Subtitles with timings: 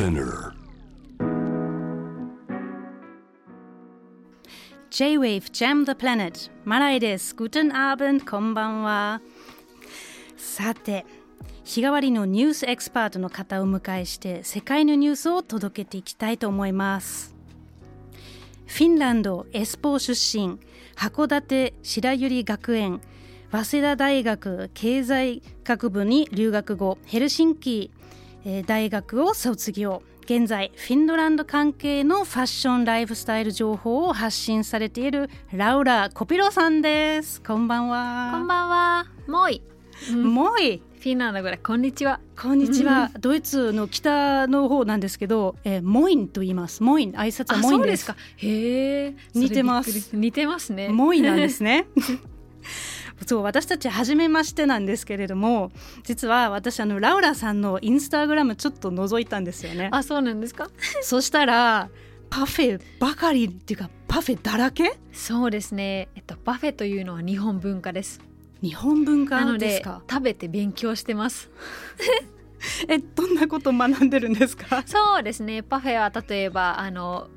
[0.00, 0.54] Spinner.
[4.88, 6.50] J-Wave Jam the Planet.
[6.64, 9.20] マライです Guten Abend こんばんは
[10.38, 11.04] さて
[11.64, 17.36] 日替わりのニュースエキスパートの方を迎えして世界のニュースを届けていきたいと思います。
[18.68, 20.58] フィンランドエスポー出身。
[20.96, 23.00] 函館白百合学園。
[23.52, 27.90] 早稲田大学経済学部に留学後ヘルシンキ
[28.66, 37.42] 大学を卒業現在フィンランド関係のファッションライフスタイル情報を発信されているラウラ・コピロさんです。
[37.42, 38.30] こんばんは。
[38.32, 39.06] こんばんは。
[39.26, 39.60] もい、
[40.14, 40.82] もい。
[41.00, 42.20] フィンランド語でこんにちは。
[42.38, 46.82] こんにちは、ドイツの北の方なんですけど、えー、モインと言います。
[46.82, 47.12] モイン。
[47.12, 48.06] 挨拶はモインです。
[48.06, 48.16] か。
[48.36, 50.14] へえ似てます。
[50.14, 50.90] 似てますね。
[50.90, 51.86] モインなんですね
[53.26, 55.70] そう私たち初めましてなんですけれども
[56.04, 59.88] 実は私あのラウラさんのインスタグラムちょっと覗いたんですよね。
[59.92, 60.68] あそうなんですか？
[61.02, 61.90] そしたら
[62.30, 64.98] パフェばかりっていうかパフェだらけ？
[65.12, 66.08] そうですね。
[66.14, 68.20] えっとパフェというのは日本文化です。
[68.62, 70.02] 日本文化ですか？
[70.10, 71.50] 食べて勉強してます。
[72.88, 74.82] えどんなこと学んでるんですか？
[74.86, 75.62] そうですね。
[75.62, 77.28] パフェは例えばあの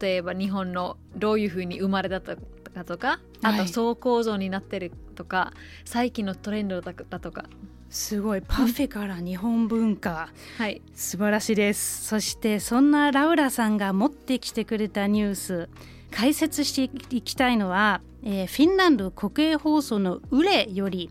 [0.00, 2.36] 例えば日本のどういうふうに生まれたと
[2.74, 7.44] かとかあと層構造になってるとか、はい、最近のトレンドだとか。
[7.88, 8.42] すごい。
[8.42, 12.04] パフェから日本文化、 はい、素晴らしいです。
[12.04, 15.68] そしてそんなラウラさんが持ってきてくれたニュース。
[16.10, 21.10] 解説していきたいのは、えー、フィンランド国営放送のウレより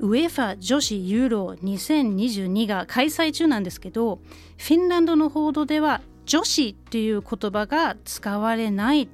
[0.00, 4.20] ウェファ女子ユーロ2022が開催中なんですけど
[4.56, 9.08] フィンランドの報道では女子っていう言葉が使われない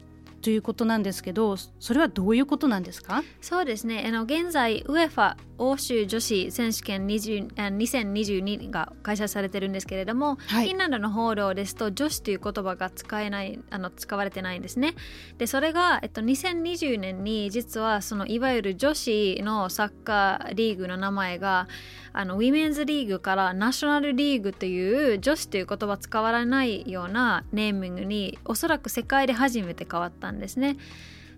[0.44, 3.22] ということなんですけどそれはどういうことなんですか？
[3.40, 4.04] そうですね。
[4.06, 14.94] あの現在 UEFA 欧州女子選手権2022が開催されてるんですけれども、はい、フィンランドの報道ですと女子という言葉が使えないあの使われてないんですね
[15.38, 21.68] でそれが、えっと、2020年に実はそのいわゆる女子のサッカーリーグの名前が
[22.12, 30.76] あのウィメンズリーグからナショナルリーグという女子という言葉使われないようなネーミングにおそらく世界で初めて変わったんですね。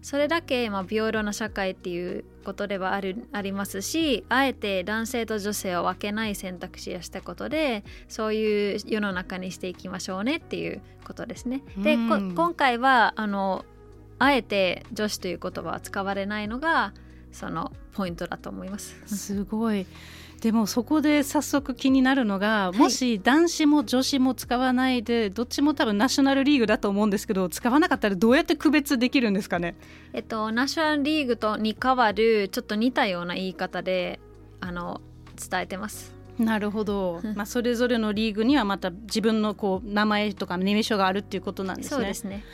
[0.06, 11.65] それだけ、まあ、平等な社会っていうことではあるありますしあえて男性と女性を分けない選択肢をしたことでそういう世の中にしていきましょうねっていうことですね。
[11.78, 13.65] で今回はあの
[14.21, 16.94] あえて女子という言葉は使われないのが
[17.32, 18.97] そのポイントだと思います。
[19.06, 19.87] すごい
[20.41, 29.76] でもそこで早速気になるのが、もし男子も女子も使わないでどっちも多分ナショナルリーグだと思うんですけど使わなかったらどうやって区別できるんですかね？
[30.12, 34.20] えっとナショナルリーグとに代わるちょっと似たような言い方で
[34.60, 35.00] あの
[35.50, 36.16] 伝えてます。
[36.39, 41.91] なるほど、まあ、それぞれのリーグにはまた自分のこう名前とか名称があるっていうことなんですね。
[41.91, 42.45] そうですね。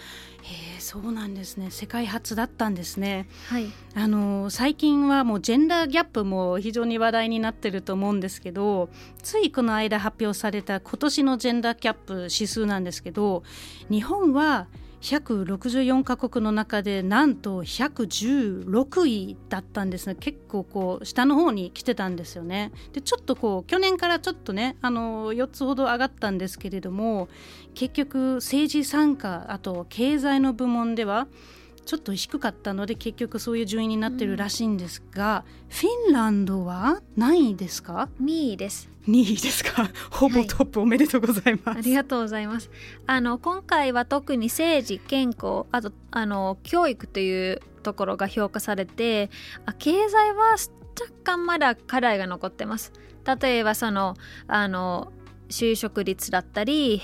[0.43, 1.71] へえそうなんですね。
[1.71, 8.89] 世界初だったんですね、はい、あの最近はもうジェンダーギャップも非常に話題になってると思うんですけど
[9.23, 13.45] ついこの間発表された今年のジェンダーギャップ指数なんですけど
[13.89, 14.67] 日本は
[15.03, 20.15] 164カ国の中でなんと116位だったんですね。
[20.15, 22.71] 結構こう下の方に来てたんですよね。
[22.93, 27.29] でちょっとこう去年からちょっとねあの4つほど上がったんですけれども
[27.75, 31.27] 結局政治参加あと経済の部門では
[31.85, 38.89] ちょっと低かったので結局そういう順位になってるらしいんですが、うん、フィンランドは何位ですか？2位です。
[39.09, 39.89] 2位ですか？
[40.11, 41.79] ほぼトップ、はい、おめでとうございます。
[41.79, 42.71] ありがとうございます。
[43.07, 49.29] あの今回は特に政治健康あとあの教育というところが評価されて
[49.67, 50.69] あ経済は若
[51.25, 52.93] 干まだ課題が残ってます。
[53.41, 54.15] 例えばその
[54.47, 55.13] あの
[55.53, 57.01] 就職率だったり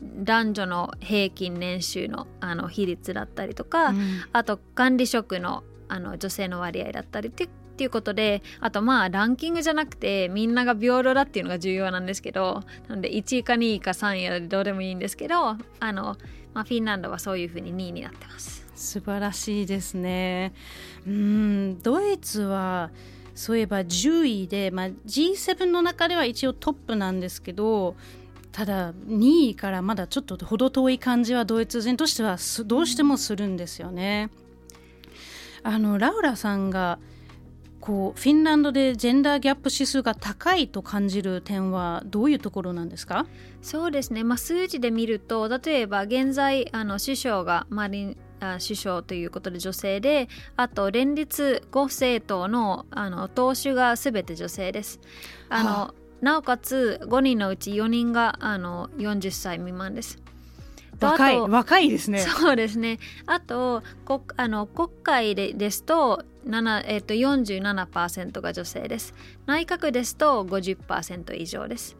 [0.00, 7.48] 男女の平均年収のあの比率だったりとか、うん、あと管理職のあの女性の割合だったりってっ
[7.78, 16.16] ていうことであとまあランキングじゃなくてみんなが平等だっていうのが重要なんですけどなので1位か2位か3位やどうでもいいんですけどあの、
[16.54, 18.66] まあ、フィンランドはそういうふうに2位になってます。
[18.74, 20.52] 素晴らしいですね。
[21.06, 22.90] うんドイツは
[23.38, 27.94] そういえば10位で、まあ、G7 の中では一応トップなんですけど
[28.50, 32.36] ただ2位からまだちょっと程遠い感じはドイツ人としては
[32.66, 34.30] どうしてもするんですよね。
[35.62, 36.98] あのラウラさんが
[37.80, 43.26] こうフィンランドでジェンダーギャップ指数が高いと感じる点はどういうところなんですか？
[43.62, 48.16] そうですね、まあ、数字で見ると例えば現在あの首相がマリン
[48.60, 55.00] 首相ということで女性であと連立5政党のあの党首が全て女性です。
[55.48, 60.18] あの、はあなおかつ5人のうち4人があの40歳未満です。
[61.00, 62.20] 若い若いですね。
[62.20, 62.98] そうですね。
[63.26, 69.14] あと国あの国会でですと7、えっと、47%が女性です。
[69.46, 71.96] 内閣ですと50%以上です。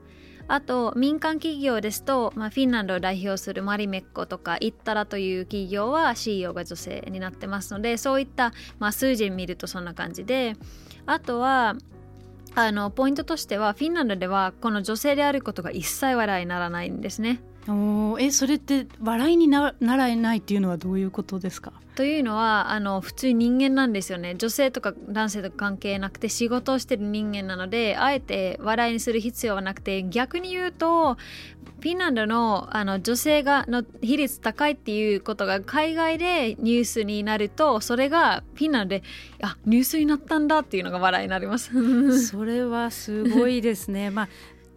[0.48, 10.56] あと民間企業ですと、まあ、フィンランドを代表するマリメッコとかイッタラという企業は CEO が女性になってますのでそういった、まあ、数字見るとそんな感じで
[11.04, 11.76] あとは
[12.54, 17.40] あのポイントとしてはフィンランドではこの女性であることが一切笑いにならないんですね。
[17.70, 21.72] おえそれって笑いにならないっていうのはどういうことですか？
[21.96, 24.36] というのはあの普通人間なんですよね。
[24.36, 39.02] 女性とか男性とか関係なくて仕事をしてる人間なのであえて笑いにする必要はなくて逆に言うとフィンランドのあの女性がの比率高いっていうことが海外でニュースになるとそれがフィンランドで
[39.42, 41.70] あニュースになったんだっていうのが笑いになります。
[42.28, 44.10] それはすごいですね。
[44.10, 44.28] まあ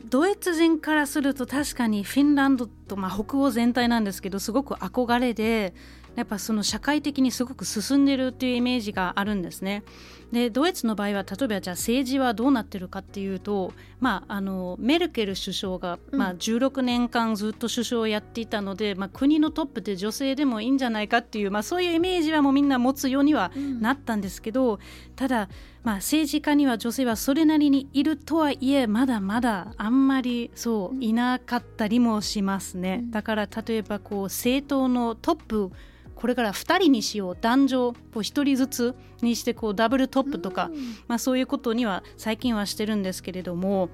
[0.06, 5.74] ドイツ人からすると確かにフィンランドと、まあ、北欧全体なんですけどすごく憧れで
[6.16, 9.84] やっぱその社会的にすごく進んでるっていうイメージがあるんですね。
[10.32, 23.52] でドイツの場合は例えばじゃあ政治はどうなってるかっていうと、まあ、あのメルケル首相が、まあ、16年間ずっと首相をやっていたので、うん、まあ、国のトップで女性でもいいんじゃないかっていう、まあ、そういうイメージはもうみんな持つようには
[23.82, 24.80] なったんですけど、うん、
[25.18, 25.50] ただ、
[25.84, 33.00] まあ、政治家には女性はそれなりにいるとはいえまだまだあんまりそういなかったりもしますね。
[33.04, 35.72] うん、だから例えばこう政党のトップ
[36.14, 37.38] これから2人にしよう。
[37.40, 40.70] 男女を1人ずつにしてこうダブルトップとか、
[41.08, 43.90] まあ、そういうことには最近はしてるんですけれども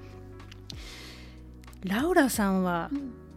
[1.84, 2.90] ラウラさんは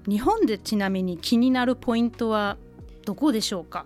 [0.09, 2.57] 日本でちなみに気になるポイントは
[3.05, 3.85] どこでしょうか？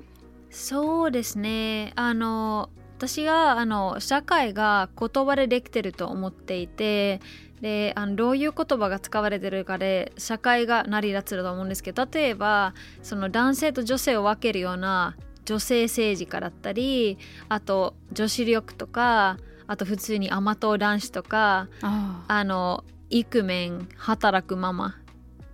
[0.49, 1.93] そうですね。
[1.95, 7.19] あの私はあの社会が言葉でできてると思っていて
[7.61, 17.17] であのどういう言葉が使われてるかで社会が成り立つと思うんですけど例えばその男性と女性を分けるような女性政治家だったり
[17.49, 19.37] あと女子力とか
[19.67, 24.95] あと普通に甘党男子とかあのイクメン働くママ。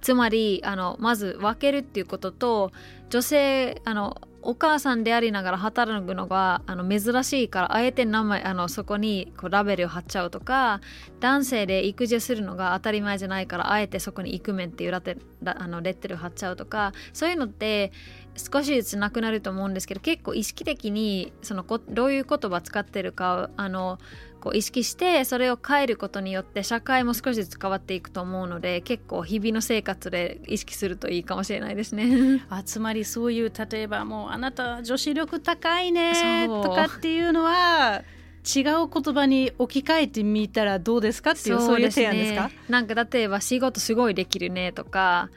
[0.01, 2.71] つまりあのまず分けるっていうことと
[3.09, 10.81] 女性あのお母さんでありながら働くのがあの珍しいからあえて名前あのそこにこうラベルを貼っちゃうとか
[11.19, 17.91] 男性で育児するのが当たり前じゃないからあえてそこにイクメンっていうラテあのレッテル貼っちゃうとかそういうのって
[18.35, 23.99] 少しずつなくなると思うんですけど結構意識的にそのどういう言葉使ってるかあの
[24.39, 32.43] こう意識してそれを変えることによって社会も少しずつ変わっていくと思うので結構日々の生活で意識するといいかもしれないですね。
[32.49, 38.01] あつまりそういう例えばもうあなた女子力高いねとかっていうのは
[38.55, 42.49] 違う言葉に置き換えてみたらどうですかっていうそういう提案ですか？
[42.69, 45.29] なんか例えば仕事すごいできるねとか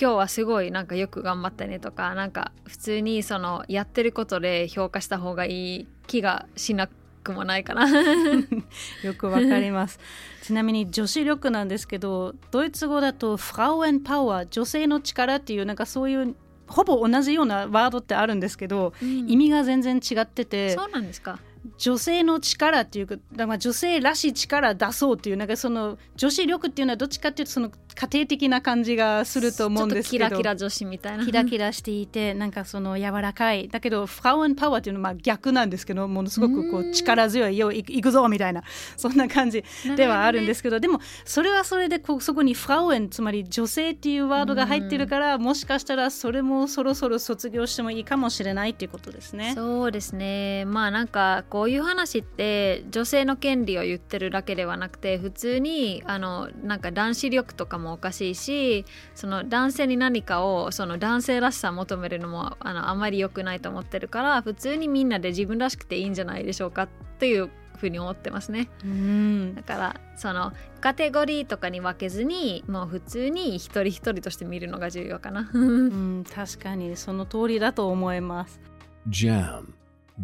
[0.00, 6.88] 今日はすごいなんかよく頑張ったねとかなんか普通にそのやってることで評価した方がいい気がしな
[7.24, 7.88] くもないかな。
[9.02, 9.98] よくわかります。
[10.42, 16.36] ちなみに女子力なんですけどドイツ語だとフラウエンパワー女性の力っていうなんかそういう
[16.68, 20.70] ほぼ同じようなワードってあるんですけど、うん、意味が全然違ってて。
[20.70, 21.40] そうなんですか
[21.76, 30.26] 女性の力っていうかだから女性らしい力出そうっていうなんかその女子力っていうのはどっちかっていうとその家庭的な感じがすると思うんですけど。
[30.26, 31.26] キラキラ女子みたいな。
[31.26, 33.68] キラキラしていてなんかその柔らかい。
[33.68, 38.62] だけどフラウンパワーっていうのはまあ逆なんですけどものすごくこう力強いよいくぞみたいな。
[38.96, 39.64] そんな感じ
[39.96, 49.54] ではあるんですけど、ね、でもそれはそれでこうそこにフラウエンつまり女性っていうワードが入ってるからもしかしたらそれもそろそろ卒業してもいいかもしれないっていうことですね。
[49.54, 50.64] そうですね。
[50.66, 58.84] まあなんかこういう話って女性の権利を言ってるだけではなくて普通にあのなんか男子力とかももおかしいし
[59.14, 66.88] その男性に何かをその男性らしさ求めるのもあのあまり良くないと思ってるから普通にみんなで自分らしくていいんじゃないでしょうかっ
[67.18, 68.68] ていうふうに思ってますね。
[68.84, 75.48] うんだからそのカテゴリーとかに分けずにもう普通に一人一人として見るのが重要かな。
[75.54, 78.60] うん確かにその通りだと思います。
[79.08, 79.72] JAM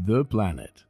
[0.05, 0.84] The Planet